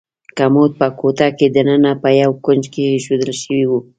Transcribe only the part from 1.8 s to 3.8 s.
په یو کونج کې ایښودل شوی و.